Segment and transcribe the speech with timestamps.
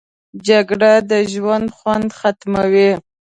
[0.47, 2.91] جګړه د ژوند خوند ختموي